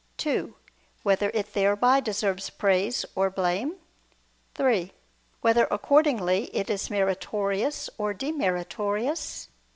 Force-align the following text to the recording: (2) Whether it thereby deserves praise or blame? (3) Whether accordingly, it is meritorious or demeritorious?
(2) 0.17 0.55
Whether 1.03 1.29
it 1.35 1.53
thereby 1.53 1.99
deserves 1.99 2.49
praise 2.49 3.05
or 3.13 3.29
blame? 3.29 3.75
(3) 4.55 4.93
Whether 5.41 5.67
accordingly, 5.69 6.45
it 6.55 6.71
is 6.71 6.89
meritorious 6.89 7.87
or 7.99 8.11
demeritorious? 8.15 9.49